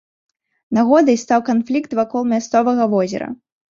Нагодай 0.77 1.21
стаў 1.25 1.45
канфлікт 1.51 1.91
вакол 2.03 2.21
мясцовага 2.35 2.93
возера. 2.99 3.35